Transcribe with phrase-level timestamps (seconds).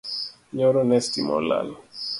[0.55, 1.67] Nyoro ne stima olal